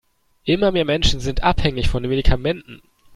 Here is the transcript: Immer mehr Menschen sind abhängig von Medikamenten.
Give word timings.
Immer 0.45 0.71
mehr 0.71 0.83
Menschen 0.83 1.19
sind 1.19 1.43
abhängig 1.43 1.87
von 1.87 2.01
Medikamenten. 2.01 2.81